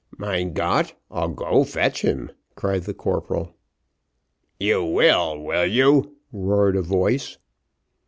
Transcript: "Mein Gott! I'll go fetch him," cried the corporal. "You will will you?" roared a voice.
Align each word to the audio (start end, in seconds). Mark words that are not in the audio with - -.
"Mein 0.17 0.53
Gott! 0.53 0.99
I'll 1.11 1.29
go 1.29 1.63
fetch 1.63 2.01
him," 2.01 2.31
cried 2.55 2.85
the 2.85 2.93
corporal. 2.95 3.55
"You 4.59 4.83
will 4.83 5.39
will 5.39 5.67
you?" 5.67 6.15
roared 6.31 6.75
a 6.75 6.81
voice. 6.81 7.37